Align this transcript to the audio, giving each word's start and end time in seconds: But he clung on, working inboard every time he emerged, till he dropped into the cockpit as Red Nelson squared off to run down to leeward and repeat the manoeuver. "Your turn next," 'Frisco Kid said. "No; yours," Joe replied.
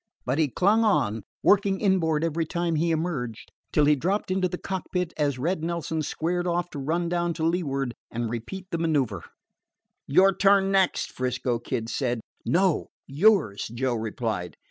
But 0.25 0.39
he 0.39 0.47
clung 0.47 0.83
on, 0.83 1.21
working 1.43 1.79
inboard 1.79 2.23
every 2.23 2.47
time 2.47 2.73
he 2.73 2.89
emerged, 2.89 3.51
till 3.71 3.85
he 3.85 3.95
dropped 3.95 4.31
into 4.31 4.47
the 4.49 4.57
cockpit 4.57 5.13
as 5.15 5.37
Red 5.37 5.63
Nelson 5.63 6.01
squared 6.01 6.47
off 6.47 6.71
to 6.71 6.79
run 6.79 7.07
down 7.07 7.35
to 7.35 7.45
leeward 7.45 7.93
and 8.09 8.27
repeat 8.27 8.65
the 8.71 8.79
manoeuver. 8.79 9.23
"Your 10.07 10.33
turn 10.33 10.71
next," 10.71 11.11
'Frisco 11.11 11.59
Kid 11.59 11.87
said. 11.87 12.19
"No; 12.43 12.87
yours," 13.05 13.69
Joe 13.71 13.93
replied. 13.93 14.57